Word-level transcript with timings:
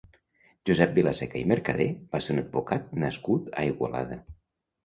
Josep 0.69 0.95
Vilaseca 0.95 1.37
i 1.41 1.43
Mercader 1.51 1.87
va 2.15 2.21
ser 2.29 2.33
un 2.37 2.41
advocat 2.45 2.89
nascut 3.05 3.53
a 3.63 3.67
Igualada. 3.73 4.23